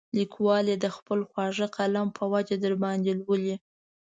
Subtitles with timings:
[0.17, 3.55] لیکوال یې د خپل خواږه قلم په وجه درباندې لولي.